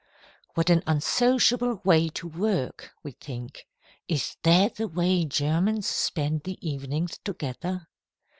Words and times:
"What 0.55 0.71
an 0.71 0.81
unsociable 0.87 1.79
way 1.83 2.09
to 2.09 2.27
work," 2.27 2.89
we 3.03 3.11
think. 3.11 3.67
"Is 4.07 4.35
that 4.41 4.73
the 4.77 4.87
way 4.87 5.25
Germans 5.25 5.85
spend 5.85 6.41
the 6.41 6.57
evenings 6.67 7.19
together?" 7.23 7.87